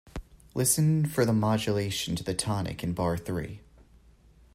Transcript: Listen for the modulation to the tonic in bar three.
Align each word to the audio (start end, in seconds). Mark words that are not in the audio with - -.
Listen 0.55 1.05
for 1.05 1.25
the 1.25 1.31
modulation 1.31 2.15
to 2.15 2.23
the 2.23 2.33
tonic 2.33 2.83
in 2.83 2.93
bar 2.93 3.15
three. 3.17 3.61